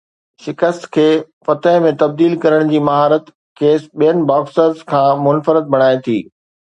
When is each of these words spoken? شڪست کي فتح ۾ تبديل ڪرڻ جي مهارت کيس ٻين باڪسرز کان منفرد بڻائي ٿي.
شڪست 0.43 0.83
کي 0.95 1.03
فتح 1.49 1.75
۾ 1.83 1.91
تبديل 2.03 2.33
ڪرڻ 2.45 2.71
جي 2.71 2.79
مهارت 2.87 3.25
کيس 3.61 3.83
ٻين 4.03 4.23
باڪسرز 4.31 4.77
کان 4.95 5.23
منفرد 5.27 5.69
بڻائي 5.77 5.97
ٿي. 6.09 6.17